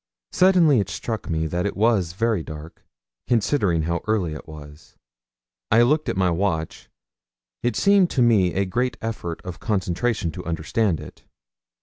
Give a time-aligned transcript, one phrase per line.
[0.31, 2.83] Suddenly it struck me that it was very dark,
[3.27, 4.95] considering how early it was.
[5.69, 6.89] I looked at my watch;
[7.61, 11.25] it seemed to me a great effort of concentration to understand it.